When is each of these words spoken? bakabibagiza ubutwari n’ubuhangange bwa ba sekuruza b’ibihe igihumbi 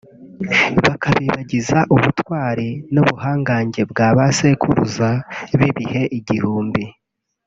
bakabibagiza 0.85 1.77
ubutwari 1.95 2.67
n’ubuhangange 2.93 3.81
bwa 3.91 4.09
ba 4.17 4.25
sekuruza 4.37 5.09
b’ibihe 5.57 6.01
igihumbi 6.19 6.83